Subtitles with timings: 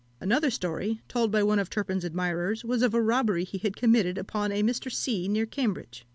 [0.19, 4.17] Another story, told by one of Turpin's admirers, was of a robbery he had committed
[4.17, 4.91] upon a Mr.
[4.91, 5.27] C.
[5.27, 6.07] near Cambridge.